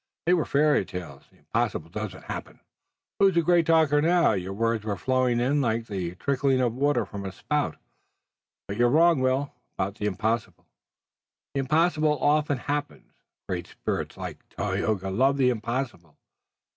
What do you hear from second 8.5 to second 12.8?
But you're wrong, Will, about the impossible. The impossible often